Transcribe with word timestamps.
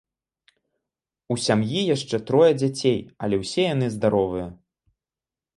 У 1.35 1.37
сям'і 1.49 1.81
яшчэ 1.95 2.21
трое 2.31 2.49
дзяцей, 2.63 2.99
але 3.27 3.35
ўсе 3.45 3.61
яны 3.73 3.91
здаровыя. 3.97 4.47